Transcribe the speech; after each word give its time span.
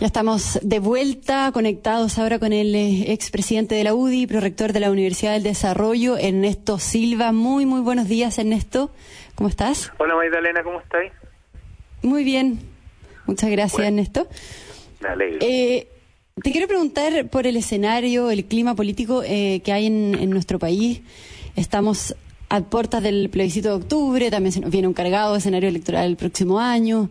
Ya 0.00 0.06
estamos 0.06 0.58
de 0.62 0.78
vuelta, 0.78 1.50
conectados 1.52 2.18
ahora 2.18 2.38
con 2.38 2.54
el 2.54 2.74
eh, 2.74 3.12
expresidente 3.12 3.74
de 3.74 3.84
la 3.84 3.92
UDI, 3.92 4.26
prorector 4.26 4.72
de 4.72 4.80
la 4.80 4.90
Universidad 4.90 5.34
del 5.34 5.42
Desarrollo, 5.42 6.16
Ernesto 6.16 6.78
Silva. 6.78 7.32
Muy, 7.32 7.66
muy 7.66 7.82
buenos 7.82 8.08
días, 8.08 8.38
Ernesto. 8.38 8.90
¿Cómo 9.34 9.50
estás? 9.50 9.92
Hola, 9.98 10.14
Magdalena, 10.14 10.62
¿cómo 10.62 10.80
estás? 10.80 11.02
Muy 12.00 12.24
bien. 12.24 12.60
Muchas 13.26 13.50
gracias, 13.50 13.86
Ernesto. 13.86 14.26
Me 15.02 15.36
eh, 15.40 15.88
te 16.42 16.50
quiero 16.50 16.66
preguntar 16.66 17.28
por 17.28 17.46
el 17.46 17.58
escenario, 17.58 18.30
el 18.30 18.46
clima 18.46 18.74
político 18.74 19.22
eh, 19.22 19.60
que 19.62 19.70
hay 19.70 19.84
en, 19.84 20.16
en 20.18 20.30
nuestro 20.30 20.58
país. 20.58 21.02
Estamos 21.56 22.16
a 22.48 22.62
puertas 22.62 23.02
del 23.02 23.28
plebiscito 23.28 23.68
de 23.68 23.74
octubre, 23.74 24.30
también 24.30 24.52
se 24.52 24.60
nos 24.60 24.70
viene 24.70 24.88
un 24.88 24.94
cargado 24.94 25.36
escenario 25.36 25.68
electoral 25.68 26.06
el 26.06 26.16
próximo 26.16 26.58
año. 26.58 27.10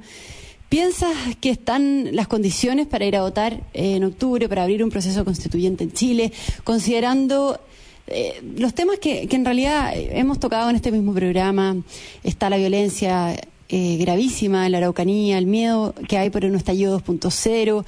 ¿Piensas 0.70 1.16
que 1.41 1.50
están 1.50 2.16
las 2.16 2.28
condiciones 2.28 2.86
para 2.86 3.04
ir 3.04 3.16
a 3.16 3.23
votar 3.23 3.64
en 3.73 4.04
octubre, 4.04 4.48
para 4.48 4.62
abrir 4.62 4.84
un 4.84 4.92
proceso 4.92 5.26
constituyente 5.26 5.84
en 5.84 5.92
Chile, 5.94 6.32
considerando 6.64 7.59
eh, 8.05 8.40
los 8.55 8.76
temas 8.76 9.00
que, 9.00 9.28
en 9.32 9.45
realidad 9.45 9.92
hemos 9.95 10.40
tocado 10.40 10.70
en 10.70 10.76
este 10.76 10.92
mismo 10.92 11.12
programa? 11.12 11.76
Está 12.23 12.52
la 12.52 12.58
violencia 12.58 13.36
eh, 13.68 13.98
gravísima 13.98 14.70
la 14.70 14.78
Araucanía, 14.78 15.40
el 15.40 15.47
miedo 15.47 15.95
que 16.08 16.20
hay 16.20 16.30
por 16.30 16.45
un 16.45 16.53
estallido 16.53 17.00
2.0, 17.00 17.84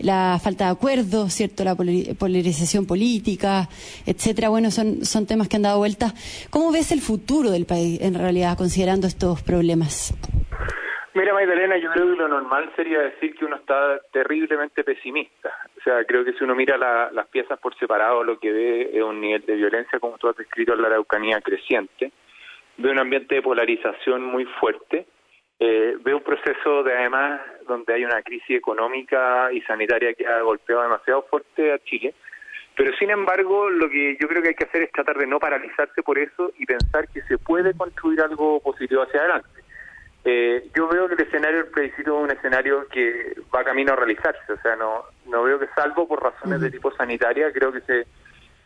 la 0.00 0.38
falta 0.42 0.66
de 0.66 0.70
acuerdo, 0.72 1.30
¿cierto? 1.30 1.64
La 1.64 1.74
polarización 1.74 2.84
política, 2.84 3.70
etcétera. 4.04 4.50
Bueno, 4.50 4.70
son, 4.70 5.06
son 5.06 5.24
temas 5.24 5.48
que 5.48 5.56
han 5.56 5.62
dado 5.62 5.78
vueltas. 5.78 6.12
¿Cómo 6.50 6.70
ves 6.70 6.92
el 6.92 7.00
futuro 7.00 7.50
del 7.50 7.64
país 7.64 7.98
en 8.02 8.12
realidad, 8.12 8.58
considerando 8.58 9.06
estos 9.06 9.40
problemas? 9.40 10.12
Mira, 11.16 11.32
Magdalena, 11.32 11.78
yo 11.78 11.90
creo 11.92 12.10
que 12.10 12.16
lo 12.16 12.28
normal 12.28 12.70
sería 12.76 13.00
decir 13.00 13.34
que 13.34 13.46
uno 13.46 13.56
está 13.56 13.98
terriblemente 14.12 14.84
pesimista. 14.84 15.50
O 15.78 15.80
sea, 15.80 16.04
creo 16.04 16.26
que 16.26 16.34
si 16.34 16.44
uno 16.44 16.54
mira 16.54 16.76
las 16.76 17.26
piezas 17.28 17.58
por 17.58 17.74
separado, 17.78 18.22
lo 18.22 18.38
que 18.38 18.52
ve 18.52 18.90
es 18.92 19.02
un 19.02 19.22
nivel 19.22 19.40
de 19.46 19.54
violencia, 19.54 19.98
como 19.98 20.18
tú 20.18 20.28
has 20.28 20.36
descrito, 20.36 20.74
en 20.74 20.82
la 20.82 20.88
Araucanía 20.88 21.40
creciente, 21.40 22.12
ve 22.76 22.90
un 22.90 22.98
ambiente 22.98 23.36
de 23.36 23.40
polarización 23.40 24.24
muy 24.24 24.44
fuerte, 24.60 25.06
eh, 25.58 25.96
ve 26.00 26.12
un 26.12 26.22
proceso 26.22 26.82
de 26.82 26.92
además 26.92 27.40
donde 27.66 27.94
hay 27.94 28.04
una 28.04 28.20
crisis 28.20 28.58
económica 28.58 29.50
y 29.54 29.62
sanitaria 29.62 30.12
que 30.12 30.26
ha 30.26 30.42
golpeado 30.42 30.82
demasiado 30.82 31.22
fuerte 31.30 31.72
a 31.72 31.78
Chile. 31.78 32.12
Pero 32.76 32.94
sin 32.98 33.08
embargo, 33.08 33.70
lo 33.70 33.88
que 33.88 34.18
yo 34.20 34.28
creo 34.28 34.42
que 34.42 34.48
hay 34.48 34.54
que 34.54 34.66
hacer 34.66 34.82
es 34.82 34.92
tratar 34.92 35.16
de 35.16 35.26
no 35.26 35.38
paralizarse 35.38 36.02
por 36.02 36.18
eso 36.18 36.52
y 36.58 36.66
pensar 36.66 37.08
que 37.08 37.22
se 37.22 37.38
puede 37.38 37.72
construir 37.72 38.20
algo 38.20 38.60
positivo 38.60 39.00
hacia 39.00 39.20
adelante. 39.20 39.65
Eh, 40.28 40.70
yo 40.74 40.88
veo 40.88 41.06
que 41.06 41.14
el 41.14 41.20
escenario 41.20 41.58
del 41.62 41.70
plebiscito 41.70 42.18
es 42.18 42.24
un 42.24 42.36
escenario 42.36 42.88
que 42.88 43.36
va 43.54 43.62
camino 43.62 43.92
a 43.92 43.96
realizarse, 43.96 44.52
o 44.52 44.60
sea, 44.60 44.74
no, 44.74 45.04
no 45.26 45.44
veo 45.44 45.56
que 45.60 45.68
salvo 45.68 46.08
por 46.08 46.20
razones 46.20 46.60
de 46.60 46.68
tipo 46.68 46.90
sanitaria, 46.96 47.52
creo 47.52 47.70
que 47.70 47.78
ese 47.78 48.08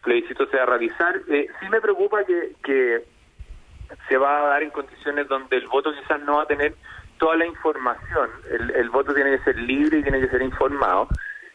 plebiscito 0.02 0.46
se 0.46 0.56
va 0.56 0.62
a 0.62 0.66
realizar. 0.66 1.20
Eh, 1.28 1.48
sí 1.60 1.68
me 1.68 1.82
preocupa 1.82 2.24
que, 2.24 2.54
que 2.64 3.04
se 4.08 4.16
va 4.16 4.38
a 4.38 4.48
dar 4.48 4.62
en 4.62 4.70
condiciones 4.70 5.28
donde 5.28 5.54
el 5.58 5.68
voto 5.68 5.92
quizás 5.92 6.18
no 6.22 6.36
va 6.36 6.44
a 6.44 6.46
tener 6.46 6.74
toda 7.18 7.36
la 7.36 7.44
información, 7.44 8.30
el, 8.50 8.70
el 8.70 8.88
voto 8.88 9.12
tiene 9.12 9.36
que 9.36 9.44
ser 9.44 9.56
libre 9.58 9.98
y 9.98 10.02
tiene 10.02 10.22
que 10.22 10.28
ser 10.28 10.40
informado, 10.40 11.08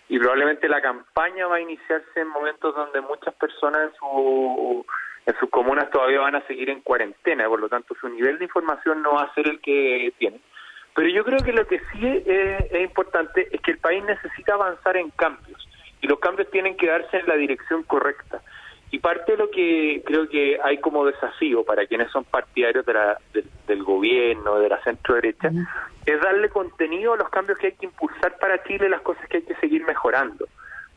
y 0.08 0.20
probablemente 0.20 0.70
la 0.70 0.83
campaña 0.83 1.48
va 1.48 1.55
a 1.55 1.61
iniciarse 1.61 2.20
en 2.20 2.27
momentos 2.27 2.76
donde 2.76 3.02
muchas 3.02 3.33
personas 3.33 3.89
en 3.89 3.95
su 3.95 4.86
en 5.25 5.36
sus 5.39 5.49
comunas 5.49 5.89
todavía 5.89 6.19
van 6.19 6.36
a 6.36 6.45
seguir 6.47 6.69
en 6.69 6.81
cuarentena, 6.81 7.47
por 7.47 7.59
lo 7.59 7.69
tanto 7.69 7.95
su 7.99 8.08
nivel 8.09 8.37
de 8.37 8.45
información 8.45 9.02
no 9.02 9.13
va 9.15 9.23
a 9.23 9.33
ser 9.33 9.47
el 9.47 9.59
que 9.59 10.13
tiene. 10.17 10.39
Pero 10.95 11.09
yo 11.09 11.25
creo 11.25 11.39
que 11.39 11.52
lo 11.52 11.67
que 11.67 11.80
sí 11.91 12.23
es, 12.25 12.81
importante 12.81 13.49
es 13.52 13.59
que 13.61 13.71
el 13.71 13.80
país 13.80 14.03
necesita 14.05 14.53
avanzar 14.53 14.95
en 14.95 15.09
cambios 15.11 15.67
y 16.02 16.08
los 16.08 16.19
cambios 16.19 16.49
tienen 16.52 16.77
que 16.77 16.87
darse 16.87 17.17
en 17.17 17.27
la 17.27 17.35
dirección 17.35 17.83
correcta. 17.83 18.41
Y 18.91 18.99
parte 18.99 19.33
de 19.33 19.39
lo 19.39 19.49
que 19.49 20.03
creo 20.05 20.30
que 20.30 20.58
hay 20.64 20.77
como 20.77 21.05
desafío 21.05 21.65
para 21.65 21.85
quienes 21.85 22.11
son 22.11 22.23
partidarios 22.23 22.85
de 22.85 22.93
la, 22.93 23.17
del 23.67 23.83
gobierno, 23.83 24.59
de 24.59 24.69
la 24.69 24.81
centro 24.83 25.15
derecha, 25.15 25.52
es 26.05 26.21
darle 26.21 26.47
contenido 26.49 27.14
a 27.14 27.17
los 27.17 27.30
cambios 27.30 27.58
que 27.58 27.67
hay 27.67 27.73
que 27.73 27.87
impulsar 27.87 28.37
para 28.37 28.64
Chile, 28.64 28.87
las 28.87 29.02
cosas 29.02 29.27
que 29.27 29.37
hay 29.37 29.43
que 29.43 29.55
seguir 29.55 29.83
mejorando. 29.85 30.47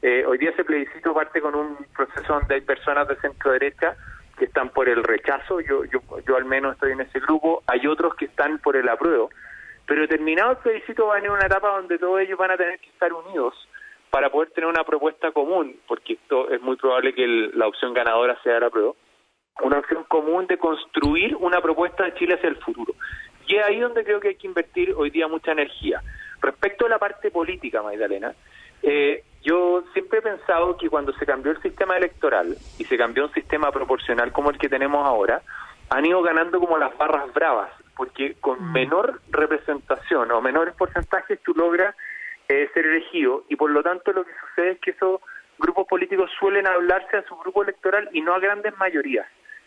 Eh, 0.01 0.25
hoy 0.25 0.39
día 0.39 0.51
ese 0.51 0.65
plebiscito 0.65 1.13
parte 1.13 1.41
con 1.41 1.57
un 1.57 1.77
proceso 1.97 2.35
donde 2.35 2.55
hay 2.55 2.61
personas 2.61 3.09
de 3.09 3.17
centro 3.17 3.51
derecha 3.51 3.97
que 4.39 4.47
están 4.47 4.71
por 4.71 4.89
el 4.89 5.03
rechazo, 5.03 5.61
yo, 5.61 5.85
yo, 5.85 6.01
yo 6.27 6.37
al 6.37 6.45
menos 6.45 6.75
estoy 6.75 6.93
en 6.93 7.01
ese 7.01 7.21
grupo, 7.21 7.63
hay 7.67 7.87
otros 7.87 8.15
que 8.15 8.27
están 8.27 8.59
por 8.59 8.77
el 8.77 8.89
apruebo, 8.89 9.31
pero 9.87 10.03
determinado 10.03 10.53
el 10.53 10.57
plebiscito 10.59 11.07
va 11.07 11.15
a 11.15 11.17
venir 11.17 11.31
una 11.31 11.47
etapa 11.47 11.69
donde 11.69 11.99
todos 11.99 12.21
ellos 12.21 12.39
van 12.39 12.53
a 12.53 12.57
tener 12.57 12.79
que 12.79 12.89
estar 12.89 13.13
unidos 13.13 13.55
para 14.11 14.31
poder 14.31 14.51
tener 14.51 14.69
una 14.69 14.85
propuesta 14.85 15.33
común, 15.33 15.77
porque 15.87 16.15
esto 16.15 16.51
es 16.51 16.61
muy 16.61 16.77
probable 16.77 17.15
que 17.15 17.27
la 17.27 17.67
opción 17.67 17.93
ganadora 17.93 18.39
sea 18.43 18.57
el 18.57 18.65
apruebo, 18.65 18.97
una 19.63 19.79
opción 19.79 20.05
común 20.05 20.47
de 20.47 20.57
construir 20.57 21.35
una 21.37 21.61
propuesta 21.61 22.05
de 22.05 22.15
Chile 22.15 22.35
hacia 22.35 22.49
el 22.49 22.57
futuro. 22.57 22.95
Y 23.47 23.57
es 23.57 23.65
ahí 23.65 23.81
donde 23.81 24.05
creo 24.05 24.21
que 24.21 24.29
hay 24.29 24.37
que 24.37 24.47
invertir 24.47 24.95
hoy 24.97 25.11
día 25.11 25.27
mucha 25.27 25.53
energía. 25.53 26.03
Respecto 26.41 26.87
a 26.87 26.89
la 26.89 26.99
parte 26.99 27.31
política, 27.31 27.83
Magdalena, 27.83 28.35
eh, 28.83 29.25
yo 29.43 29.85
siempre 29.93 30.19
he 30.19 30.23
pensado 30.23 30.77
que 30.77 30.89
cuando 30.89 31.13
se 31.15 31.27
cambió 31.27 31.53
el 31.53 31.63
sistema 31.63 31.97
electoral 31.97 32.57
y 32.79 32.85
se 32.85 32.99
cambió 32.99 33.27
un 33.27 33.33
sistema 33.33 33.71
proporcional 33.71 34.33
como 34.33 34.51
el 34.51 34.59
que 34.59 34.69
tenemos 34.69 35.07
ahora, 35.07 35.43
han 35.91 36.05
ido 36.05 36.23
ganando 36.23 36.61
como 36.61 36.77
las 36.77 36.97
barras 36.99 37.33
bravas, 37.33 37.71
porque 37.97 38.35
con 38.41 38.63
mm. 38.63 38.73
menor 38.73 39.21
representación 39.31 40.31
o 40.31 40.41
menores 40.41 40.75
porcentajes 40.75 41.41
tú 41.43 41.55
logras 41.55 41.95
eh, 42.49 42.69
ser 42.75 42.87
elegido 42.87 43.45
y 43.49 43.57
por 43.57 43.71
lo 43.71 43.83
tanto 43.83 44.13
lo 44.13 44.25
que 44.25 44.33
sucede 44.49 44.71
es 44.73 44.79
que 44.81 44.91
esos 44.93 45.21
grupos 45.59 45.87
políticos 45.87 46.31
suelen 46.39 46.67
hablarse 46.67 47.17
a 47.17 47.25
su 47.25 47.37
grupo 47.37 47.63
electoral 47.63 48.09
y 48.13 48.21
no 48.21 48.35
a 48.35 48.39
grandes 48.39 48.77
mayorías, 48.79 49.27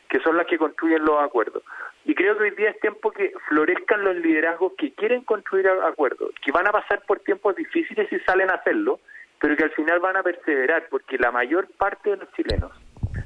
que 0.09 0.19
son 0.21 0.37
las 0.37 0.47
que 0.47 0.57
construyen 0.57 1.03
los 1.05 1.21
acuerdos. 1.21 1.63
Y 2.05 2.15
creo 2.15 2.37
que 2.37 2.43
hoy 2.43 2.51
día 2.51 2.71
es 2.71 2.79
tiempo 2.79 3.11
que 3.11 3.33
florezcan 3.47 4.03
los 4.03 4.15
liderazgos 4.15 4.73
que 4.77 4.93
quieren 4.93 5.21
construir 5.21 5.67
acuerdos, 5.69 6.31
que 6.43 6.51
van 6.51 6.67
a 6.67 6.71
pasar 6.71 7.03
por 7.05 7.19
tiempos 7.19 7.55
difíciles 7.55 8.09
si 8.09 8.19
salen 8.21 8.49
a 8.49 8.55
hacerlo, 8.55 8.99
pero 9.41 9.57
que 9.57 9.63
al 9.63 9.71
final 9.71 9.99
van 9.99 10.15
a 10.17 10.23
perseverar, 10.23 10.87
porque 10.89 11.17
la 11.17 11.31
mayor 11.31 11.67
parte 11.77 12.11
de 12.11 12.17
los 12.17 12.31
chilenos 12.33 12.71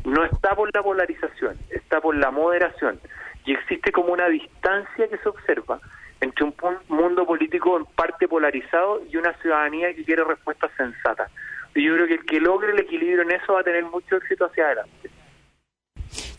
no 0.06 0.24
está 0.24 0.56
por 0.56 0.74
la 0.74 0.81
polarización, 0.81 1.58
está 1.70 2.00
por 2.00 2.16
la 2.16 2.31
moderación, 2.31 3.00
y 3.46 3.53
existe 3.53 3.92
como 3.92 4.14
una 4.14 4.28
distancia 4.30 5.08
que 5.08 5.18
se 5.18 5.30
observa 5.30 5.80
entre 6.22 6.46
un 6.46 6.56
mundo 6.88 7.25
político 7.25 7.78
en 7.78 7.86
parte 7.86 8.28
polarizado 8.28 9.02
y 9.12 9.18
una 9.18 9.34
ciudadanía 9.34 9.94
que 9.94 10.06
quiere 10.06 10.24
respuestas 10.24 10.72
sensatas. 10.78 11.30
Y 11.75 11.84
yo 11.84 11.94
creo 11.94 12.08
que 12.08 12.14
el 12.16 12.25
que 12.25 12.40
logre 12.40 12.72
el 12.72 12.80
equilibrio 12.80 13.22
en 13.24 13.31
eso 13.31 13.54
va 13.54 13.59
a 13.59 13.64
tener 13.64 13.84
mucho 13.84 14.16
éxito 14.16 14.46
hacia 14.46 14.66
adelante. 14.68 15.05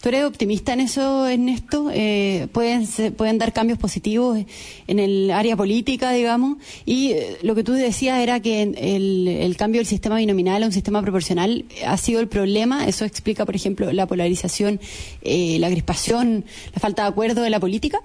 ¿Tú 0.07 0.11
eres 0.11 0.25
optimista 0.25 0.73
en 0.73 0.79
eso, 0.79 1.27
Ernesto? 1.27 1.91
Eh, 1.93 2.47
¿pueden, 2.53 2.85
¿Pueden 3.17 3.39
dar 3.39 3.53
cambios 3.53 3.77
positivos 3.77 4.39
en 4.87 5.01
el 5.01 5.33
área 5.33 5.57
política, 5.57 6.13
digamos? 6.13 6.59
Y 6.85 7.11
eh, 7.11 7.39
lo 7.43 7.57
que 7.57 7.65
tú 7.65 7.73
decías 7.73 8.21
era 8.21 8.39
que 8.39 8.63
el, 8.63 9.57
cambio 9.59 9.81
del 9.81 9.87
sistema 9.87 10.19
binominal 10.19 10.63
a 10.63 10.67
un 10.67 10.71
sistema 10.71 11.03
proporcional 11.03 11.65
ha 11.85 11.97
sido 11.97 12.21
el 12.21 12.29
problema. 12.29 12.87
Eso 12.87 13.05
explica, 13.05 13.45
por 13.45 13.57
ejemplo, 13.57 13.93
la 13.93 14.07
polarización, 14.07 14.79
eh, 15.23 15.57
la 15.59 15.71
crispación, 15.71 16.45
la 16.73 16.79
falta 16.79 17.03
de 17.03 17.09
acuerdo 17.09 17.43
de 17.43 17.51
la 17.51 17.59
política. 17.59 17.99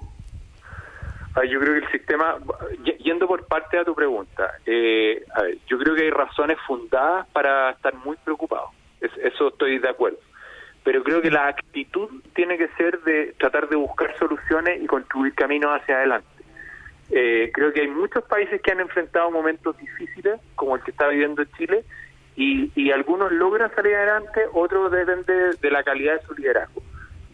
yo 1.36 1.60
creo 1.60 1.74
que 1.74 1.86
el 1.86 1.92
sistema, 1.92 2.36
yendo 2.98 3.28
por 3.28 3.46
parte 3.46 3.76
de 3.76 3.84
tu 3.84 3.94
pregunta, 3.94 4.50
yo 4.66 5.78
creo 5.78 5.94
que 5.94 6.02
hay 6.02 6.10
razones 6.10 6.58
fundadas 6.66 7.28
para 7.28 7.70
estar 7.70 7.94
muy 7.94 8.16
preocupados. 8.24 8.70
eso 9.00 9.50
estoy 9.50 9.78
de 9.78 9.88
acuerdo 9.88 10.18
pero 10.84 11.02
creo 11.04 11.22
que 11.22 11.30
la 11.30 11.48
actitud 11.48 12.08
tiene 12.34 12.58
que 12.58 12.68
ser 12.76 13.00
de 13.02 13.34
tratar 13.38 13.68
de 13.68 13.76
buscar 13.76 14.16
soluciones 14.18 14.82
y 14.82 14.86
construir 14.86 15.34
caminos 15.34 15.70
hacia 15.80 15.96
adelante. 15.96 16.28
Eh, 17.10 17.50
creo 17.52 17.72
que 17.72 17.82
hay 17.82 17.88
muchos 17.88 18.24
países 18.24 18.60
que 18.62 18.72
han 18.72 18.80
enfrentado 18.80 19.30
momentos 19.30 19.76
difíciles, 19.76 20.40
como 20.54 20.76
el 20.76 20.82
que 20.82 20.90
está 20.90 21.08
viviendo 21.08 21.44
Chile, 21.56 21.84
y, 22.34 22.90
algunos 22.90 23.30
logran 23.30 23.74
salir 23.74 23.94
adelante, 23.94 24.40
otros 24.52 24.90
dependen 24.90 25.24
de, 25.60 25.70
la 25.70 25.82
calidad 25.82 26.20
de 26.20 26.26
su 26.26 26.34
liderazgo. 26.34 26.82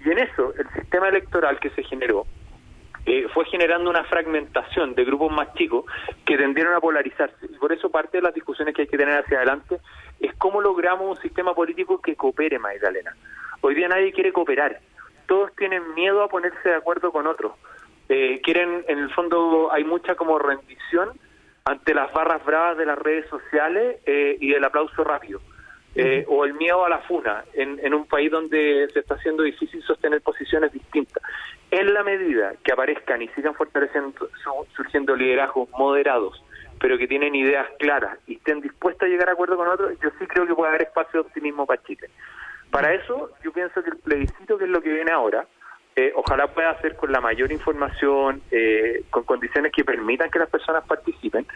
Y 0.04 0.10
en 0.10 0.18
eso, 0.18 0.52
el 0.56 0.68
sistema 0.70 1.08
electoral 1.08 1.58
que 1.60 1.70
se 1.70 1.82
generó 1.84 2.26
eh, 3.06 3.26
fue 3.32 3.44
generando 3.46 3.90
una 3.90 4.04
fragmentación 4.04 4.94
de 4.94 5.04
grupos 5.04 5.32
más 5.32 5.54
chicos 5.54 5.84
que 6.24 6.36
tendieron 6.36 6.74
a 6.74 6.80
polarizarse. 6.80 7.46
Y 7.46 7.56
por 7.58 7.72
eso 7.72 7.90
parte 7.90 8.18
de 8.18 8.22
las 8.22 8.34
discusiones 8.34 8.74
que 8.74 8.82
hay 8.82 8.88
que 8.88 8.98
tener 8.98 9.18
hacia 9.18 9.38
adelante 9.38 9.78
es 10.20 10.34
cómo 10.36 10.60
logramos 10.60 11.16
un 11.16 11.22
sistema 11.22 11.54
político 11.54 12.00
que 12.00 12.16
coopere, 12.16 12.58
Magdalena. 12.58 13.14
Hoy 13.60 13.74
día 13.74 13.88
nadie 13.88 14.12
quiere 14.12 14.32
cooperar. 14.32 14.80
Todos 15.26 15.54
tienen 15.56 15.94
miedo 15.94 16.22
a 16.22 16.28
ponerse 16.28 16.68
de 16.68 16.74
acuerdo 16.74 17.12
con 17.12 17.26
otros. 17.26 17.52
eh, 18.08 18.40
quieren, 18.42 18.84
en 18.88 18.98
el 18.98 19.10
fondo, 19.10 19.70
hay 19.70 19.84
mucha 19.84 20.14
como 20.14 20.38
rendición 20.38 21.10
ante 21.66 21.92
las 21.92 22.10
barras 22.12 22.42
bravas 22.46 22.78
de 22.78 22.86
las 22.86 22.98
redes 22.98 23.28
sociales 23.28 23.98
eh, 24.06 24.38
y 24.40 24.54
el 24.54 24.64
aplauso 24.64 25.04
rápido. 25.04 25.40
Eh, 25.94 26.24
o 26.28 26.44
el 26.44 26.54
miedo 26.54 26.84
a 26.84 26.88
la 26.88 26.98
funa 27.00 27.44
en, 27.54 27.80
en, 27.82 27.92
un 27.92 28.06
país 28.06 28.30
donde 28.30 28.88
se 28.92 29.00
está 29.00 29.14
haciendo 29.14 29.42
difícil 29.42 29.82
sostener 29.82 30.20
posiciones 30.20 30.72
distintas. 30.72 31.22
En 31.70 31.92
la 31.92 32.04
medida 32.04 32.54
que 32.62 32.72
aparezcan 32.72 33.20
y 33.20 33.28
sigan 33.28 33.54
fortaleciendo, 33.54 34.28
surgiendo 34.76 35.16
liderazgos 35.16 35.68
moderados, 35.70 36.40
pero 36.80 36.98
que 36.98 37.08
tienen 37.08 37.34
ideas 37.34 37.66
claras 37.78 38.18
y 38.26 38.36
estén 38.36 38.60
dispuestos 38.60 39.06
a 39.06 39.10
llegar 39.10 39.28
a 39.28 39.32
acuerdo 39.32 39.56
con 39.56 39.68
otros, 39.68 39.98
yo 40.00 40.10
sí 40.18 40.26
creo 40.26 40.46
que 40.46 40.54
puede 40.54 40.70
haber 40.70 40.82
espacio 40.82 41.22
de 41.22 41.28
optimismo 41.28 41.66
para 41.66 41.82
Chile. 41.82 42.08
Para 42.70 42.92
eso, 42.94 43.30
yo 43.42 43.52
pienso 43.52 43.82
que 43.82 43.90
el 43.90 43.96
plebiscito, 43.96 44.58
que 44.58 44.64
es 44.64 44.70
lo 44.70 44.82
que 44.82 44.92
viene 44.92 45.10
ahora, 45.10 45.46
eh, 45.96 46.12
ojalá 46.14 46.46
pueda 46.48 46.70
hacer 46.70 46.96
con 46.96 47.10
la 47.10 47.20
mayor 47.20 47.50
información, 47.50 48.42
eh, 48.50 49.02
con 49.10 49.24
condiciones 49.24 49.72
que 49.72 49.84
permitan 49.84 50.30
que 50.30 50.38
las 50.38 50.50
personas 50.50 50.84
participen. 50.86 51.46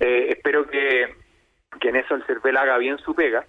Eh, 0.00 0.26
espero 0.30 0.66
que, 0.66 1.14
que 1.80 1.88
en 1.90 1.96
eso 1.96 2.14
el 2.14 2.24
CERVEL 2.24 2.56
haga 2.56 2.78
bien 2.78 2.98
su 2.98 3.14
pega 3.14 3.44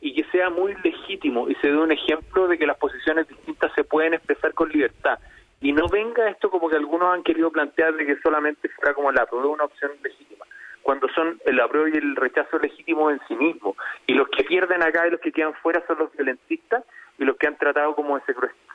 y 0.00 0.14
que 0.14 0.24
sea 0.30 0.48
muy 0.48 0.74
legítimo 0.82 1.50
y 1.50 1.54
se 1.56 1.68
dé 1.68 1.76
un 1.76 1.92
ejemplo 1.92 2.48
de 2.48 2.56
que 2.56 2.66
las 2.66 2.78
posiciones 2.78 3.28
distintas 3.28 3.70
se 3.74 3.84
pueden 3.84 4.14
expresar 4.14 4.54
con 4.54 4.70
libertad. 4.70 5.18
Y 5.60 5.72
no 5.72 5.86
venga 5.88 6.30
esto 6.30 6.48
como 6.48 6.70
que 6.70 6.76
algunos 6.76 7.12
han 7.12 7.22
querido 7.22 7.50
plantear 7.50 7.94
de 7.94 8.06
que 8.06 8.16
solamente 8.20 8.70
fuera 8.70 8.94
como 8.94 9.12
la 9.12 9.26
prueba 9.26 9.48
una 9.48 9.64
opción 9.64 9.90
legítima 10.02 10.35
cuando 10.86 11.08
son 11.08 11.40
el 11.44 11.58
apruebo 11.58 11.88
y 11.88 11.96
el 11.98 12.14
rechazo 12.14 12.60
legítimo 12.60 13.10
en 13.10 13.18
sí 13.26 13.34
mismo. 13.34 13.74
Y 14.06 14.14
los 14.14 14.28
que 14.28 14.44
pierden 14.44 14.84
acá 14.84 15.04
y 15.08 15.10
los 15.10 15.20
que 15.20 15.32
quedan 15.32 15.52
fuera 15.54 15.82
son 15.84 15.98
los 15.98 16.12
violentistas 16.12 16.84
y 17.18 17.24
los 17.24 17.36
que 17.38 17.48
han 17.48 17.58
tratado 17.58 17.96
como 17.96 18.14
de 18.14 18.22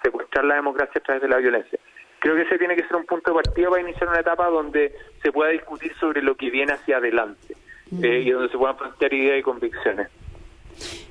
secuestrar 0.03 0.43
la 0.43 0.55
democracia 0.55 0.99
a 0.99 1.03
través 1.05 1.21
de 1.21 1.29
la 1.29 1.37
violencia. 1.37 1.79
Creo 2.19 2.35
que 2.35 2.41
ese 2.41 2.57
tiene 2.57 2.75
que 2.75 2.83
ser 2.83 2.97
un 2.97 3.05
punto 3.05 3.31
de 3.31 3.41
partida 3.41 3.69
para 3.69 3.81
iniciar 3.81 4.09
una 4.09 4.19
etapa 4.19 4.49
donde 4.49 4.93
se 5.23 5.31
pueda 5.31 5.51
discutir 5.51 5.93
sobre 6.01 6.21
lo 6.21 6.35
que 6.35 6.49
viene 6.49 6.73
hacia 6.73 6.97
adelante 6.97 7.55
mm. 7.91 8.03
eh, 8.03 8.19
y 8.19 8.31
donde 8.31 8.49
se 8.49 8.57
puedan 8.57 8.75
plantear 8.75 9.13
ideas 9.13 9.39
y 9.39 9.43
convicciones. 9.43 10.09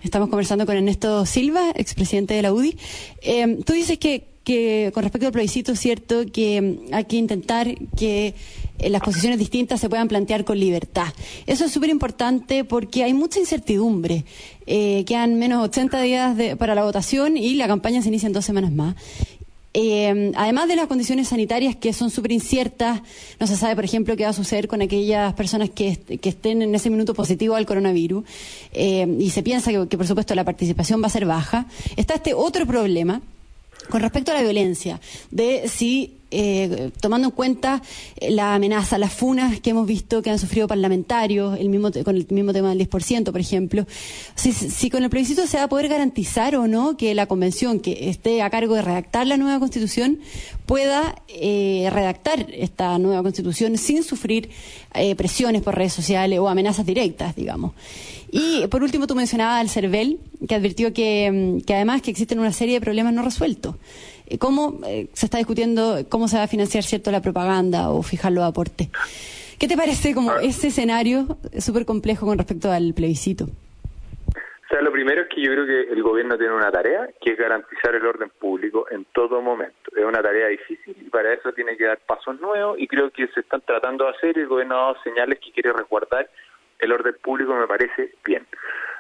Estamos 0.03 0.29
conversando 0.29 0.67
con 0.67 0.77
Ernesto 0.77 1.25
Silva, 1.25 1.71
expresidente 1.77 2.35
de 2.35 2.43
la 2.43 2.53
UDI. 2.53 2.77
Eh, 3.23 3.59
tú 3.65 3.73
dices 3.73 3.99
que, 3.99 4.30
que 4.45 4.91
con 4.95 5.03
respecto 5.03 5.27
al 5.27 5.33
plebiscito 5.33 5.73
es 5.73 5.81
cierto 5.81 6.25
que 6.33 6.79
hay 6.93 7.05
que 7.05 7.17
intentar 7.17 7.75
que 7.97 8.35
eh, 8.79 8.91
las 8.91 9.03
posiciones 9.03 9.39
distintas 9.39 9.81
se 9.81 9.89
puedan 9.89 10.09
plantear 10.09 10.45
con 10.45 10.59
libertad. 10.59 11.09
Eso 11.47 11.65
es 11.65 11.73
súper 11.73 11.91
importante 11.91 12.65
porque 12.65 13.05
hay 13.05 13.13
mucha 13.13 13.39
incertidumbre. 13.39 14.25
Eh, 14.67 15.05
quedan 15.07 15.39
menos 15.39 15.63
80 15.65 16.01
días 16.01 16.57
para 16.57 16.75
la 16.75 16.85
votación 16.85 17.37
y 17.37 17.55
la 17.55 17.67
campaña 17.67 18.03
se 18.03 18.09
inicia 18.09 18.29
en 18.29 18.33
dos 18.33 18.45
semanas 18.45 18.73
más. 18.73 18.97
Eh, 19.73 20.33
además 20.35 20.67
de 20.67 20.75
las 20.75 20.89
condiciones 20.89 21.29
sanitarias 21.29 21.77
que 21.77 21.93
son 21.93 22.11
súper 22.11 22.33
inciertas, 22.33 23.03
no 23.39 23.47
se 23.47 23.57
sabe, 23.57 23.77
por 23.77 23.85
ejemplo, 23.85 24.17
qué 24.17 24.25
va 24.25 24.31
a 24.31 24.33
suceder 24.33 24.67
con 24.67 24.83
aquellas 24.83 25.33
personas 25.35 25.71
que, 25.71 25.97
estén 26.23 26.63
en 26.63 26.75
ese 26.75 26.91
minuto 26.91 27.15
positivo 27.15 27.55
al 27.55 27.67
coronavirus, 27.67 28.25
y 28.75 29.31
se 29.31 29.45
piensa 29.45 29.71
que, 29.71 29.97
por 29.97 30.09
supuesto, 30.09 30.35
la 30.35 30.43
participación 30.43 31.01
va 31.01 31.07
a 31.07 31.11
ser 31.11 31.25
baja. 31.25 31.67
Está 31.97 32.15
este 32.15 32.35
otro 32.35 32.67
problema 32.67 33.23
con 33.89 34.01
respecto 34.01 34.31
a 34.31 34.35
la 34.35 34.43
violencia, 34.43 35.01
de 35.31 35.69
si 35.69 36.20
eh, 36.31 36.91
tomando 37.01 37.29
en 37.29 37.33
cuenta 37.33 37.83
eh, 38.17 38.31
la 38.31 38.55
amenaza, 38.55 38.99
las 38.99 39.13
funas 39.13 39.61
que 39.61 39.71
hemos 39.71 39.87
visto 39.87 40.23
que 40.23 40.31
han 40.31 40.39
sufrido 40.39 40.69
parlamentarios, 40.69 41.59
el 41.59 41.69
mismo 41.69 41.91
con 42.05 42.17
el 42.17 42.27
mismo 42.31 42.53
tema 42.53 42.69
del 42.75 42.89
10%, 42.89 43.33
por 43.33 43.41
ejemplo, 43.41 43.87
si, 44.35 44.91
con 44.91 45.03
el 45.03 45.11
plebiscito 45.11 45.47
se 45.47 45.57
va 45.57 45.65
a 45.65 45.69
poder 45.69 45.89
garantizar 45.89 46.55
o 46.57 46.67
no 46.69 46.97
que 46.97 47.15
la 47.15 47.27
convención 47.27 47.81
que 47.81 48.09
esté 48.11 48.43
a 48.43 48.51
cargo 48.51 48.75
de 48.75 48.83
redactar 48.83 49.27
la 49.27 49.37
nueva 49.37 49.59
constitución 49.59 50.21
pueda 50.67 51.17
eh, 51.29 51.89
redactar 51.93 52.47
esta 52.53 52.99
nueva 52.99 53.23
constitución 53.23 53.77
sin 53.77 54.03
sufrir 54.03 54.51
presiones 55.17 55.63
por 55.63 55.77
redes 55.77 55.93
sociales 55.93 56.41
o 56.41 56.49
amenazas 56.49 56.85
directas, 56.85 57.37
digamos. 57.37 57.73
Y 58.33 58.67
por 58.69 58.83
último, 58.83 59.07
tú 59.07 59.15
mencionabas 59.15 59.61
al 59.61 59.69
CERVEL, 59.69 60.19
que 60.49 60.55
advirtió 60.55 60.93
que, 60.93 61.31
mm, 61.31 61.65
que 61.65 61.75
además 61.75 62.03
que 62.03 62.11
existen 62.11 62.39
una 62.39 62.53
serie 62.53 62.75
de 62.75 62.81
problemas 62.81 63.13
no 63.13 63.23
resueltos. 63.23 63.77
Eh, 64.31 64.39
¿Cómo 64.39 64.79
eh, 64.87 65.09
se 65.13 65.27
está 65.27 65.39
discutiendo 65.39 65.99
cómo 66.09 66.29
se 66.29 66.37
va 66.37 66.45
a 66.45 66.49
financiar 66.49 66.85
cierto 66.85 67.11
la 67.11 67.21
propaganda 67.21 67.91
o 67.91 68.03
fijar 68.03 68.33
los 68.33 68.45
aportes? 68.45 68.89
¿Qué 69.59 69.67
te 69.67 69.77
parece 69.77 70.15
como 70.15 70.31
ah. 70.31 70.41
ese 70.43 70.69
escenario 70.69 71.27
súper 71.59 71.85
complejo 71.85 72.27
con 72.27 72.39
respecto 72.39 72.71
al 72.71 72.95
plebiscito? 72.95 73.45
O 73.45 74.73
sea, 74.73 74.83
lo 74.83 74.93
primero 74.93 75.23
es 75.23 75.29
que 75.29 75.43
yo 75.43 75.51
creo 75.51 75.67
que 75.67 75.93
el 75.93 76.01
gobierno 76.01 76.39
tiene 76.39 76.55
una 76.55 76.71
tarea, 76.71 77.11
que 77.21 77.33
es 77.33 77.39
garantizar 77.39 77.93
el 77.93 78.07
orden 78.07 78.31
público 78.39 78.87
en 78.89 79.05
todo 79.07 79.43
momento. 79.43 79.91
Es 79.97 80.05
una 80.05 80.23
tarea 80.23 80.47
difícil 80.47 80.97
y 81.01 81.11
para 81.11 81.35
eso 81.35 81.53
tiene 81.53 81.77
que 81.77 81.87
dar 81.87 81.99
pasos 81.99 82.41
nuevos 82.41 82.79
y 82.79 82.87
creo 82.87 83.11
que 83.11 83.27
se 83.35 83.41
están 83.41 83.63
tratando 83.63 84.05
de 84.05 84.11
hacer 84.11 84.37
y 84.37 84.43
el 84.43 84.47
gobierno 84.47 84.77
ha 84.77 84.83
dado 84.83 85.03
señales 85.03 85.41
que 85.41 85.51
quiere 85.51 85.73
resguardar 85.73 86.31
el 86.79 86.93
orden 86.93 87.17
público, 87.21 87.53
me 87.57 87.67
parece 87.67 88.15
bien. 88.25 88.47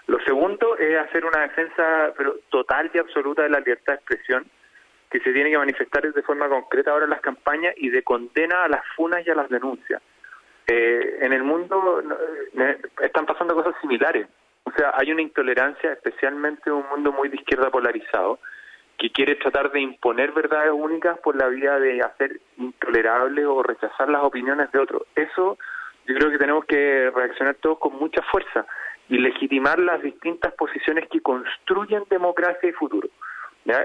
Lo 0.08 0.18
segundo 0.24 0.76
es 0.76 0.98
hacer 0.98 1.24
una 1.24 1.42
defensa 1.42 2.12
pero 2.16 2.34
total 2.50 2.90
y 2.92 2.98
absoluta 2.98 3.44
de 3.44 3.50
la 3.50 3.60
libertad 3.60 3.92
de 3.92 3.98
expresión 3.98 4.44
que 5.10 5.20
se 5.20 5.32
tiene 5.32 5.50
que 5.50 5.58
manifestar 5.58 6.12
de 6.12 6.22
forma 6.22 6.48
concreta 6.48 6.92
ahora 6.92 7.04
en 7.04 7.10
las 7.10 7.20
campañas 7.20 7.74
y 7.76 7.90
de 7.90 8.02
condena 8.02 8.64
a 8.64 8.68
las 8.68 8.82
funas 8.94 9.26
y 9.26 9.30
a 9.30 9.34
las 9.34 9.48
denuncias. 9.48 10.00
Eh, 10.66 11.18
en 11.22 11.32
el 11.32 11.42
mundo 11.42 12.00
eh, 12.56 12.78
están 13.02 13.26
pasando 13.26 13.54
cosas 13.54 13.74
similares. 13.80 14.28
O 14.62 14.70
sea, 14.70 14.92
hay 14.94 15.10
una 15.10 15.22
intolerancia, 15.22 15.92
especialmente 15.92 16.62
en 16.66 16.76
un 16.76 16.88
mundo 16.88 17.12
muy 17.12 17.28
de 17.28 17.36
izquierda 17.36 17.70
polarizado, 17.70 18.38
que 18.96 19.10
quiere 19.10 19.34
tratar 19.34 19.72
de 19.72 19.80
imponer 19.80 20.30
verdades 20.30 20.72
únicas 20.72 21.18
por 21.18 21.34
la 21.34 21.48
vía 21.48 21.78
de 21.80 22.00
hacer 22.02 22.38
intolerable 22.58 23.46
o 23.46 23.62
rechazar 23.62 24.08
las 24.08 24.22
opiniones 24.22 24.70
de 24.70 24.78
otros. 24.78 25.02
Eso 25.16 25.58
yo 26.06 26.14
creo 26.14 26.30
que 26.30 26.38
tenemos 26.38 26.64
que 26.66 27.10
reaccionar 27.10 27.56
todos 27.56 27.78
con 27.78 27.96
mucha 27.96 28.22
fuerza 28.30 28.64
y 29.08 29.18
legitimar 29.18 29.78
las 29.80 30.02
distintas 30.02 30.52
posiciones 30.54 31.08
que 31.08 31.20
construyen 31.20 32.04
democracia 32.08 32.68
y 32.68 32.72
futuro 32.72 33.08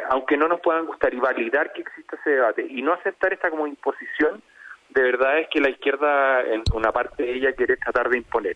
aunque 0.09 0.37
no 0.37 0.47
nos 0.47 0.61
puedan 0.61 0.85
gustar, 0.85 1.13
y 1.13 1.19
validar 1.19 1.73
que 1.73 1.81
exista 1.81 2.15
ese 2.17 2.31
debate 2.31 2.65
y 2.69 2.81
no 2.81 2.93
aceptar 2.93 3.33
esta 3.33 3.49
como 3.49 3.67
imposición, 3.67 4.41
de 4.89 5.01
verdad 5.01 5.39
es 5.39 5.47
que 5.49 5.59
la 5.59 5.69
izquierda, 5.69 6.41
en 6.41 6.63
una 6.73 6.91
parte 6.91 7.23
de 7.23 7.33
ella, 7.33 7.53
quiere 7.53 7.77
tratar 7.77 8.09
de 8.09 8.17
imponer. 8.17 8.55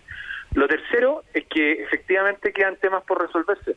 Lo 0.53 0.67
tercero 0.67 1.23
es 1.33 1.45
que 1.47 1.83
efectivamente 1.83 2.53
quedan 2.53 2.77
temas 2.77 3.03
por 3.03 3.21
resolverse. 3.21 3.75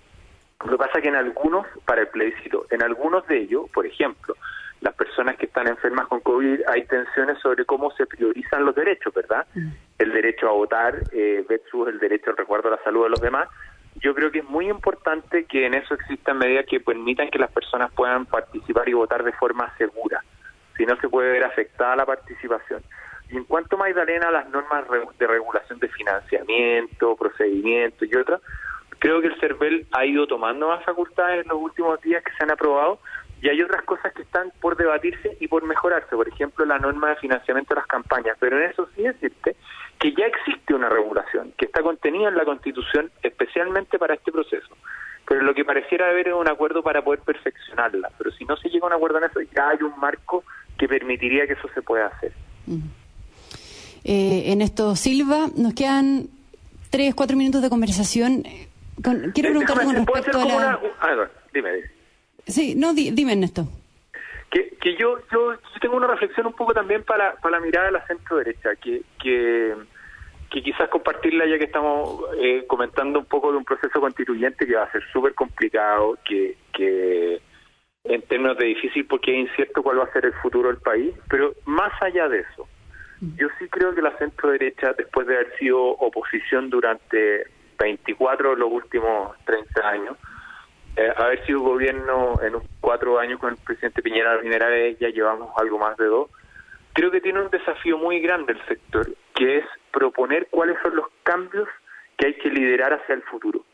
Lo 0.65 0.73
que 0.73 0.79
pasa 0.79 0.99
es 0.99 1.03
que 1.03 1.09
en 1.09 1.17
algunos, 1.17 1.67
para 1.85 2.03
el 2.03 2.09
plebiscito, 2.09 2.67
en 2.71 2.83
algunos 2.83 3.27
de 3.27 3.41
ellos, 3.41 3.69
por 3.75 3.85
ejemplo, 3.85 4.37
las 4.81 4.95
personas 4.95 5.37
que 5.37 5.47
están 5.47 5.69
enfermas 5.69 6.07
con 6.07 6.21
COVID, 6.21 6.61
hay 6.69 6.85
tensiones 6.87 7.39
sobre 7.41 7.65
cómo 7.65 7.91
se 7.93 8.07
priorizan 8.07 8.65
los 8.65 8.75
derechos, 8.75 9.13
¿verdad? 9.15 9.47
Mm. 9.55 9.69
El 9.99 10.13
derecho 10.13 10.49
a 10.49 10.53
votar 10.53 11.03
eh, 11.13 11.45
versus 11.49 11.89
el 11.89 11.99
derecho 11.99 12.31
al 12.31 12.37
recuerdo 12.37 12.69
a 12.69 12.73
la 12.73 12.83
salud 12.83 13.05
de 13.05 13.11
los 13.11 13.21
demás 13.21 13.49
yo 13.97 14.15
creo 14.15 14.31
que 14.31 14.41
es 14.41 14.45
muy 14.45 14.69
importante 14.69 15.45
que 15.45 15.67
en 15.67 15.75
eso 15.75 15.95
existan 15.95 16.39
medidas 16.39 16.67
que 16.67 16.81
permitan 16.81 17.31
que 17.31 17.39
las 17.39 17.51
personas 17.51 17.93
puedan 17.93 18.27
participar 18.27 18.89
y 18.89 18.95
votar 18.95 19.23
de 19.23 19.33
forma 19.33 19.73
segura, 19.77 20.23
si 20.77 20.87
no 20.87 20.97
se 20.97 21.09
puede 21.09 21.33
ver 21.33 21.45
afectada 21.45 21.97
la 21.97 22.07
participación. 22.07 22.83
Y 23.29 23.37
en 23.37 23.45
cuanto, 23.45 23.77
Magdalena, 23.77 24.29
a 24.29 24.33
las 24.33 24.49
normas 24.51 24.85
de 25.19 25.27
regulación 25.27 25.79
de 25.79 25.89
financiamiento, 25.89 27.17
procedimientos 27.17 28.09
y 28.11 28.17
otras, 28.17 28.41
creo 28.99 29.21
que 29.21 29.29
el 29.29 29.41
CERVEL 29.41 29.87
ha 29.93 30.05
ido 30.05 30.27
tomando 30.27 30.69
más 30.69 30.85
facultades 30.85 31.43
en 31.43 31.49
los 31.49 31.59
últimos 31.59 32.01
días 32.03 32.23
que 32.23 32.33
se 32.33 32.45
han 32.45 32.51
aprobado 32.51 32.99
y 33.41 33.49
hay 33.49 33.61
otras 33.61 33.83
cosas 33.83 34.13
que 34.15 34.23
están 34.23 34.53
por 34.61 34.77
debatirse 34.77 35.37
y 35.41 35.49
por 35.49 35.65
mejorarse, 35.65 36.15
por 36.15 36.29
ejemplo, 36.29 36.65
la 36.65 36.79
norma 36.79 37.09
de 37.11 37.17
financiamiento 37.17 37.75
de 37.75 37.81
las 37.81 37.89
campañas, 37.89 38.37
pero 38.39 38.57
en 38.57 38.71
eso 38.71 38.89
sí 38.95 39.03
decirte 39.03 39.57
que 40.03 40.13
ya 40.15 40.27
existe 40.27 40.75
una 40.75 40.89
regulación, 40.89 41.53
que 41.57 41.67
está 41.67 41.81
contenida 41.81 42.29
en 42.29 42.35
la 42.35 42.45
Constitución 42.45 43.13
especialmente 43.23 44.01
para 44.01 44.15
este 44.15 44.33
proceso. 44.33 44.77
Pero 45.29 45.43
lo 45.43 45.55
que 45.55 45.65
pareciera 45.65 46.11
haber 46.11 46.27
es 46.27 46.35
un 46.35 46.49
acuerdo 46.49 46.83
para 46.83 47.05
poder 47.05 47.21
perfeccionarla. 47.21 48.11
Pero 48.19 48.33
si 48.33 48.45
no 48.45 48.57
se 48.57 48.69
llega 48.69 48.85
a 48.85 48.89
un 48.89 48.95
acuerdo 48.95 49.19
en 49.19 49.25
eso, 49.25 49.41
ya 49.55 49.69
hay 49.69 49.81
un 49.81 49.97
marco 50.01 50.43
que 50.77 50.89
permitiría 50.89 51.47
que 51.47 51.53
eso 51.53 51.69
se 51.73 51.83
pueda 51.83 52.07
hacer. 52.09 52.33
Eh, 54.03 54.43
en 54.47 54.61
esto, 54.61 54.97
Silva, 54.97 55.47
nos 55.57 55.73
quedan 55.75 56.27
tres, 56.91 57.15
cuatro 57.15 57.37
minutos 57.37 57.63
de 57.63 57.71
conversación. 57.71 58.43
quiero 58.43 59.29
eh, 59.29 59.33
preguntarle 59.53 59.85
con 59.85 59.95
respecto 59.95 60.41
a 60.41 60.45
la... 60.45 60.81
Ah, 61.01 61.29
dime, 61.55 61.71
Sí, 62.49 62.75
no, 62.75 62.93
dime, 62.93 63.35
Ernesto. 63.35 63.69
Que, 64.51 64.77
que 64.81 64.97
yo, 64.97 65.19
yo, 65.33 65.55
tengo 65.81 65.97
una 65.97 66.09
reflexión 66.09 66.49
un 66.49 66.55
poco 66.55 66.75
también 66.75 67.05
para, 67.05 67.37
para 67.37 67.61
la 67.61 67.65
mirada 67.65 67.87
de 67.87 67.93
la 67.93 68.07
centro 68.09 68.39
derecha, 68.39 68.75
que, 68.75 69.03
que 69.23 69.77
que 70.53 70.63
quizás 70.63 70.91
compartirla 70.91 71.47
ya 71.47 71.57
que 71.57 71.65
estamos 71.65 72.21
eh, 72.39 72.65
comentando 72.67 73.19
un 73.19 73.25
poco 73.25 73.51
de 73.51 73.57
un 73.57 73.65
proceso 73.65 73.99
constituyente 74.01 74.67
que 74.67 74.77
va 74.77 74.83
a 74.83 74.93
ser 74.93 75.03
súper 75.11 75.35
complicado, 75.35 76.19
que, 76.27 76.59
que 76.75 77.41
en 78.05 78.23
términos 78.23 78.59
de 78.59 78.67
difícil 78.67 79.07
porque 79.07 79.33
es 79.33 79.49
incierto 79.49 79.83
cuál 79.83 80.01
va 80.01 80.05
a 80.05 80.13
ser 80.13 80.27
el 80.27 80.35
futuro 80.35 80.69
del 80.69 80.77
país, 80.77 81.15
pero 81.31 81.55
más 81.65 81.91
allá 82.03 82.29
de 82.29 82.41
eso, 82.41 82.69
yo 83.37 83.49
sí 83.59 83.67
creo 83.69 83.95
que 83.95 84.03
la 84.03 84.17
centro 84.19 84.51
derecha, 84.51 84.93
después 84.93 85.27
de 85.27 85.37
haber 85.37 85.57
sido 85.57 85.81
oposición 85.81 86.69
durante 86.69 87.47
24 87.79 88.51
de 88.51 88.57
los 88.57 88.71
últimos 88.71 89.35
30 89.47 89.89
años, 89.89 90.17
eh, 90.97 91.13
haber 91.17 91.47
sido 91.47 91.61
gobierno 91.61 92.35
en 92.43 92.55
cuatro 92.81 93.19
años 93.19 93.41
con 93.41 93.55
el 93.55 93.59
presidente 93.65 94.03
Piñera 94.03 94.35
la 94.35 94.41
primera 94.41 94.69
vez, 94.69 94.99
ya 94.99 95.09
llevamos 95.09 95.51
algo 95.57 95.79
más 95.79 95.97
de 95.97 96.07
dos, 96.07 96.29
creo 96.93 97.11
que 97.11 97.23
tiene 97.23 97.41
un 97.41 97.49
desafío 97.49 97.97
muy 97.97 98.21
grande 98.21 98.53
el 98.53 98.67
sector, 98.67 99.07
que 99.35 99.59
es 99.59 99.65
proponer 99.91 100.49
cuáles 100.51 100.77
son 100.83 100.97
los 100.97 101.07
cambios 101.23 101.69
que 102.17 102.27
hay 102.29 102.35
que 102.35 102.51
liderar 102.51 102.93
hacia 102.95 103.15
el 103.15 103.23
futuro. 103.23 103.65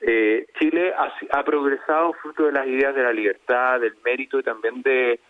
Eh, 0.00 0.46
Chile 0.58 0.92
ha, 1.30 1.42
progresado 1.42 2.12
fruto 2.14 2.44
de 2.44 2.52
las 2.52 2.66
ideas 2.66 2.94
de 2.94 3.02
la 3.02 3.12
libertad, 3.12 3.80
del 3.80 3.96
mérito 4.04 4.38
y 4.38 4.42
también 4.42 4.82
de, 4.82 5.20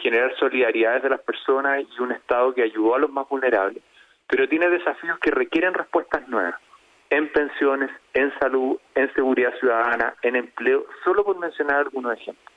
generar 0.00 0.34
solidaridades 0.36 1.02
de 1.02 1.10
las 1.10 1.20
personas 1.20 1.80
y 1.80 2.02
un 2.02 2.12
Estado 2.12 2.54
que 2.54 2.62
ayudó 2.62 2.94
a 2.94 2.98
los 2.98 3.10
más 3.10 3.28
vulnerables, 3.28 3.82
pero 4.26 4.48
tiene 4.48 4.68
desafíos 4.68 5.18
que 5.18 5.30
requieren 5.30 5.74
respuestas 5.74 6.26
nuevas 6.28 6.54
en 7.10 7.30
pensiones, 7.30 7.90
en 8.14 8.32
salud, 8.38 8.78
en 8.94 9.12
seguridad 9.12 9.52
ciudadana, 9.58 10.14
en 10.22 10.36
empleo, 10.36 10.86
solo 11.04 11.24
por 11.24 11.38
mencionar 11.38 11.80
algunos 11.80 12.14
ejemplos. 12.14 12.54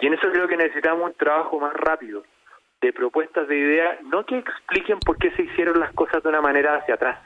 Y 0.00 0.06
en 0.06 0.14
eso 0.14 0.30
creo 0.32 0.48
que 0.48 0.56
necesitamos 0.56 1.04
un 1.04 1.14
trabajo 1.14 1.60
más 1.60 1.74
rápido, 1.74 2.24
de 2.82 2.92
propuestas 2.92 3.46
de 3.48 3.56
ideas, 3.56 4.02
no 4.02 4.26
que 4.26 4.36
expliquen 4.38 4.98
por 4.98 5.16
qué 5.16 5.30
se 5.30 5.42
hicieron 5.42 5.78
las 5.78 5.92
cosas 5.92 6.22
de 6.22 6.28
una 6.28 6.40
manera 6.40 6.76
hacia 6.76 6.96
atrás, 6.96 7.18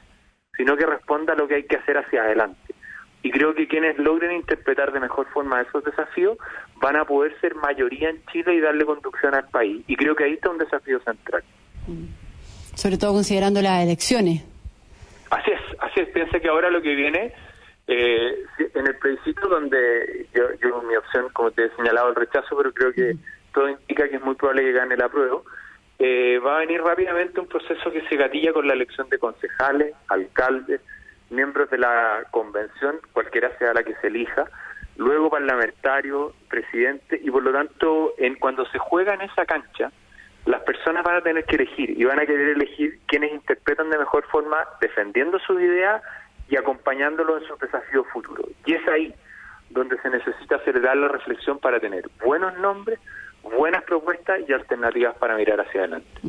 sino 0.57 0.77
que 0.77 0.85
responda 0.85 1.33
a 1.33 1.37
lo 1.37 1.49
que 1.49 1.57
hay 1.57 1.65
que 1.65 1.77
hacer 1.77 1.97
hacia 1.97 2.23
adelante. 2.23 2.75
Y 3.23 3.31
creo 3.31 3.55
que 3.55 3.67
quienes 3.67 3.99
logren 3.99 4.33
interpretar 4.33 4.93
de 4.93 5.01
mejor 5.01 5.27
forma 5.33 5.61
esos 5.63 5.83
desafíos 5.83 6.39
van 6.77 6.97
a 6.97 7.05
poder 7.05 7.35
ser 7.41 7.57
mayoría 7.57 8.11
en 8.11 8.25
Chile 8.27 8.55
y 8.55 8.61
darle 8.61 8.85
conducción 8.85 9.35
al 9.35 9.49
país. 9.49 9.83
Y 9.89 9.97
creo 9.97 10.15
que 10.15 10.25
ahí 10.25 10.35
está 10.35 10.51
un 10.51 10.59
desafío 10.59 11.01
central. 11.01 11.43
Sobre 12.75 12.99
todo 12.99 13.15
considerando 13.15 13.61
las 13.63 13.83
elecciones. 13.83 14.45
Así 15.31 15.51
es, 15.51 15.61
así 15.81 16.01
es. 16.01 16.09
Piensa 16.11 16.39
que 16.39 16.49
ahora 16.49 16.71
lo 16.71 16.81
que 16.81 16.95
viene, 16.95 17.33
eh, 17.89 18.45
en 18.75 18.87
el 18.87 18.97
plebiscito 18.97 19.49
donde 19.49 20.29
yo, 20.33 20.45
yo, 20.63 20.83
mi 20.83 20.95
opción, 20.95 21.27
como 21.33 21.51
te 21.51 21.65
he 21.65 21.71
señalado, 21.77 22.11
el 22.11 22.15
rechazo, 22.15 22.57
pero 22.57 22.73
creo 22.73 22.93
que 22.93 23.17
todo 23.57 23.71
indica 23.71 24.07
que 24.07 24.17
es 24.17 24.23
muy 24.23 24.35
probable 24.35 24.65
que 24.65 24.73
gane 24.73 24.95
el 24.95 25.03
apruebo, 25.03 25.43
eh, 25.99 26.39
va 26.45 26.57
a 26.57 26.59
venir 26.59 26.83
rápidamente 26.83 27.41
un 27.41 27.49
proceso 27.49 27.91
que 27.91 28.07
se 28.07 28.17
gatilla 28.17 28.53
con 28.53 28.69
la 28.69 28.75
elección 28.75 29.09
de 29.09 29.19
concejales, 29.19 29.95
alcaldes, 30.09 30.83
miembros 31.31 31.71
de 31.71 31.79
la 31.79 32.27
convención, 32.31 33.01
cualquiera 33.15 33.57
sea 33.57 33.73
la 33.73 33.83
que 33.83 33.95
se 33.95 34.09
elija, 34.09 34.45
luego 34.99 35.31
parlamentario, 35.31 36.35
presidente, 36.51 37.19
y 37.23 37.31
por 37.31 37.43
lo 37.43 37.53
tanto, 37.53 38.13
en 38.19 38.35
cuando 38.35 38.67
se 38.67 38.79
juega 38.79 39.15
en 39.15 39.23
esa 39.23 39.47
cancha, 39.47 39.91
las 40.45 40.61
personas 40.65 41.03
van 41.03 41.17
a 41.17 41.23
tener 41.23 41.47
que 41.47 41.57
elegir 41.57 41.99
y 41.99 42.05
van 42.05 42.21
a 42.21 42.27
querer 42.27 42.51
elegir 42.51 43.01
quienes 43.07 43.33
interpretan 43.33 43.89
de 43.89 43.97
mejor 43.97 44.27
forma, 44.27 44.59
defendiendo 44.83 45.39
sus 45.39 45.59
ideas 45.63 46.03
y 46.51 46.57
acompañándolo 46.57 47.39
en 47.39 47.45
sus 47.49 47.59
desafíos 47.59 48.07
futuros. 48.13 48.47
Y 48.67 48.75
es 48.75 48.87
ahí 48.87 49.15
donde 49.71 49.99
se 50.03 50.11
necesita 50.11 50.57
acelerar 50.57 50.99
la 50.99 51.09
reflexión 51.09 51.59
para 51.59 51.81
tener 51.81 52.05
buenos 52.23 52.57
nombres, 52.59 53.01
buenas 53.57 53.85
propuestas 53.85 54.41
y 54.49 54.53
alternativas 54.53 55.17
para 55.17 55.37
mirar 55.37 55.61
hacia 55.61 55.81
adelante. 55.81 56.21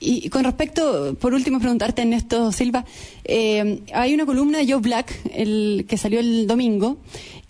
Y 0.00 0.28
con 0.30 0.44
respecto, 0.44 1.14
por 1.20 1.34
último, 1.34 1.60
preguntarte, 1.60 2.02
Ernesto 2.02 2.52
Silva, 2.52 2.84
eh, 3.24 3.80
hay 3.92 4.14
una 4.14 4.26
columna 4.26 4.58
de 4.58 4.70
Joe 4.70 4.80
Black 4.80 5.12
el, 5.32 5.86
que 5.88 5.96
salió 5.96 6.20
el 6.20 6.46
domingo 6.46 6.98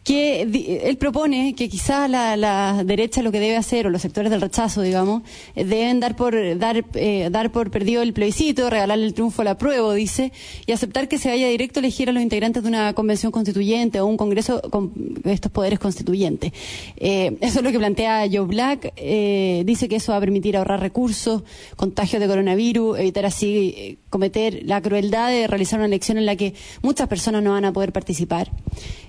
que 0.05 0.43
él 0.43 0.97
propone 0.99 1.55
que 1.55 1.71
quizá 1.71 2.09
la, 2.09 2.85
derecha 2.85 3.23
lo 3.23 3.33
que 3.33 3.41
debe 3.41 3.57
hacer, 3.57 3.87
o 3.87 3.91
los 3.91 4.03
sectores 4.03 4.31
del 4.31 4.43
rechazo, 4.43 4.83
digamos, 4.83 5.23
eh, 5.57 5.65
deben 5.65 5.99
dar 5.99 6.15
por, 6.15 6.35
dar, 6.59 6.85
eh, 6.95 7.29
dar 7.33 7.51
por 7.51 7.71
perdido 7.71 8.03
el 8.03 8.13
plebiscito, 8.13 8.69
regalarle 8.69 9.07
el 9.07 9.15
triunfo 9.15 9.41
a 9.41 9.47
la 9.47 9.57
prueba, 9.57 9.95
dice, 9.95 10.31
y 10.67 10.73
aceptar 10.73 11.09
que 11.09 11.17
se 11.17 11.31
vaya 11.31 11.49
directo 11.49 11.81
a 11.81 11.83
elegir 11.83 12.11
a 12.11 12.13
los 12.13 12.23
integrantes 12.23 12.63
de 12.63 12.69
una 12.69 12.93
convención 12.93 13.33
constituyente 13.33 13.99
o 14.01 14.07
un 14.07 14.19
congreso 14.19 14.61
con 14.71 14.93
estos 15.25 15.51
poderes 15.51 15.79
constituyentes. 15.79 16.53
Eh, 16.99 17.39
eso 17.41 17.61
es 17.61 17.65
lo 17.65 17.73
que 17.73 17.79
plantea 17.79 18.27
Joe 18.31 18.47
Black. 18.47 18.95
dice 18.95 19.89
que 19.89 19.97
eso 19.97 20.13
va 20.13 20.19
a 20.19 20.21
permitir 20.21 20.59
ahorrar 20.59 20.81
recursos, 20.81 21.43
contagios 21.77 22.21
de 22.21 22.29
coronavirus, 22.29 22.99
evitar 22.99 23.25
así 23.25 23.99
cometer 24.11 24.61
la 24.65 24.83
crueldad 24.83 25.31
de 25.31 25.47
realizar 25.47 25.79
una 25.79 25.87
elección 25.87 26.19
en 26.19 26.27
la 26.27 26.37
que 26.37 26.55
muchas 26.83 27.09
personas 27.09 27.43
no 27.43 27.53
van 27.53 27.65
a 27.65 27.73
poder 27.73 27.93
participar. 27.93 28.51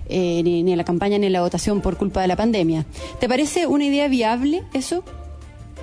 Eh, 0.08 0.42
ni, 0.44 0.60
en 0.60 0.76
la 0.76 0.84
campaña 0.84 1.18
ni 1.18 1.26
en 1.26 1.32
la 1.32 1.40
votación 1.40 1.80
por 1.80 1.96
culpa 1.96 2.20
de 2.20 2.28
la 2.28 2.36
pandemia. 2.36 2.84
¿Te 3.18 3.28
parece 3.28 3.66
una 3.66 3.84
idea 3.84 4.08
viable 4.08 4.62
eso? 4.72 5.02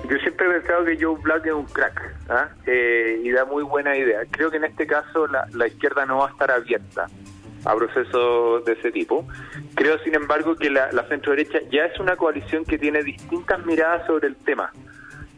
Yo 0.08 0.18
siempre 0.18 0.46
he 0.46 0.60
pensado 0.60 0.84
que 0.84 1.02
Joe 1.02 1.16
Black 1.22 1.46
es 1.46 1.52
un 1.52 1.64
crack 1.66 2.14
¿ah? 2.28 2.48
eh, 2.66 3.20
y 3.22 3.30
da 3.30 3.44
muy 3.44 3.62
buena 3.62 3.96
idea. 3.96 4.20
Creo 4.30 4.50
que 4.50 4.58
en 4.58 4.64
este 4.64 4.86
caso 4.86 5.26
la, 5.26 5.66
izquierda 5.66 6.04
no 6.04 6.18
va 6.18 6.28
a 6.28 6.30
estar 6.30 6.50
abierta 6.50 7.06
a 7.64 7.74
procesos 7.74 8.64
de 8.64 8.72
ese 8.72 8.92
tipo. 8.92 9.26
Creo, 9.74 9.98
sin 10.00 10.14
embargo, 10.14 10.56
que 10.56 10.68
la, 10.68 10.92
la 10.92 11.08
centro 11.08 11.32
derecha 11.32 11.58
ya 11.70 11.84
es 11.84 11.98
una 11.98 12.16
coalición 12.16 12.64
que 12.64 12.78
tiene 12.78 13.02
distintas 13.02 13.64
miradas 13.64 14.06
sobre 14.06 14.28
el 14.28 14.36
tema. 14.36 14.70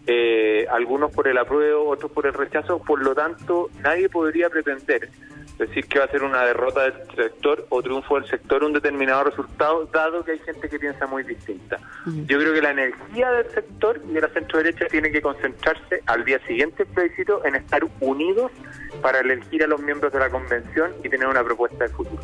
Eh, 0.09 0.67
algunos 0.71 1.13
por 1.13 1.27
el 1.27 1.39
apruebo, 1.39 1.89
otros 1.89 2.11
por 2.13 2.27
el 2.27 2.33
rechazo, 2.33 2.81
por 2.81 3.03
lo 3.03 3.15
tanto 3.15 3.71
nadie 3.83 4.09
podría 4.09 4.49
pretender 4.49 5.11
decir 5.59 5.87
que 5.87 5.99
va 5.99 6.05
a 6.05 6.09
ser 6.09 6.23
una 6.23 6.45
derrota 6.45 6.85
del 6.85 6.95
sector 7.15 7.67
o 7.71 7.83
triunfo 7.83 8.17
del 8.17 8.29
sector 8.29 8.63
un 8.65 8.73
determinado 8.73 9.25
resultado, 9.25 9.87
dado 9.87 10.25
que 10.25 10.33
hay 10.33 10.39
gente 10.41 10.69
que 10.69 10.79
piensa 10.79 11.07
muy 11.07 11.23
distinta. 11.23 11.79
Yo 12.27 12.39
creo 12.39 12.53
que 12.53 12.63
la 12.63 12.71
energía 12.71 13.31
del 13.31 13.51
sector 13.51 14.01
y 14.09 14.13
de 14.13 14.21
la 14.21 14.29
centro 14.29 14.59
derecha 14.59 14.87
tiene 14.91 15.11
que 15.11 15.23
concentrarse 15.23 16.03
al 16.07 16.25
día 16.25 16.39
siguiente 16.47 16.85
del 16.85 16.93
plebiscito 16.93 17.45
en 17.45 17.57
estar 17.57 17.83
unidos 18.01 18.53
para 19.01 19.21
elegir 19.21 19.65
a 19.65 19.67
los 19.67 19.81
miembros 19.81 20.13
de 20.13 20.19
la 20.19 20.31
convención 20.31 20.93
y 21.03 21.09
tener 21.09 21.27
una 21.27 21.43
propuesta 21.43 21.85
de 21.85 21.91
futuro. 21.91 22.23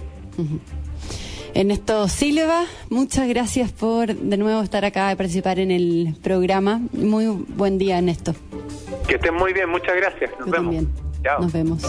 Ernesto 1.54 2.08
Silva, 2.08 2.64
muchas 2.88 3.28
gracias 3.28 3.72
por 3.72 4.14
de 4.14 4.36
nuevo 4.36 4.62
estar 4.62 4.84
acá 4.84 5.12
y 5.12 5.16
participar 5.16 5.58
en 5.58 5.70
el 5.70 6.16
programa. 6.22 6.80
Muy 6.92 7.26
buen 7.26 7.78
día, 7.78 7.98
Ernesto. 7.98 8.34
Que 9.06 9.16
estén 9.16 9.34
muy 9.34 9.52
bien, 9.52 9.68
muchas 9.68 9.96
gracias. 9.96 10.30
Nos 10.38 10.50
vemos. 10.50 10.84
Nos 11.40 11.52
vemos. 11.52 11.82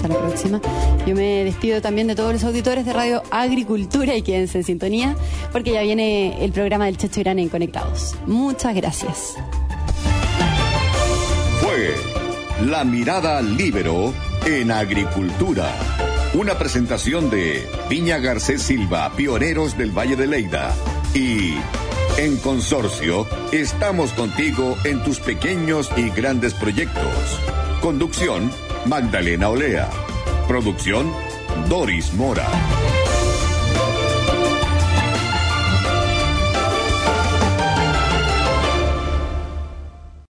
Hasta 0.00 0.14
la 0.14 0.18
próxima. 0.18 0.60
Yo 1.06 1.14
me 1.14 1.44
despido 1.44 1.82
también 1.82 2.06
de 2.06 2.14
todos 2.14 2.32
los 2.32 2.42
auditores 2.44 2.86
de 2.86 2.92
Radio 2.94 3.22
Agricultura 3.30 4.16
y 4.16 4.22
quédense 4.22 4.56
en 4.56 4.64
sintonía 4.64 5.14
porque 5.52 5.72
ya 5.72 5.82
viene 5.82 6.42
el 6.42 6.52
programa 6.52 6.86
del 6.86 6.96
Checho 6.96 7.20
Irán 7.20 7.38
en 7.38 7.50
Conectados. 7.50 8.14
Muchas 8.26 8.74
gracias. 8.74 9.34
Fue 11.60 11.94
La 12.66 12.82
Mirada 12.82 13.42
Libero 13.42 14.14
en 14.46 14.70
Agricultura. 14.70 15.70
Una 16.32 16.56
presentación 16.56 17.28
de 17.28 17.68
Viña 17.90 18.16
Garcés 18.16 18.62
Silva, 18.62 19.12
pioneros 19.14 19.76
del 19.76 19.90
Valle 19.90 20.16
de 20.16 20.26
Leida. 20.26 20.72
Y 21.12 21.56
en 22.16 22.38
Consorcio, 22.38 23.26
estamos 23.52 24.14
contigo 24.14 24.78
en 24.84 25.02
tus 25.04 25.20
pequeños 25.20 25.90
y 25.98 26.08
grandes 26.08 26.54
proyectos. 26.54 27.04
Conducción, 27.82 28.50
Magdalena 28.86 29.48
Olea. 29.48 29.88
Producción, 30.48 31.12
Doris 31.68 32.12
Mora. 32.14 32.46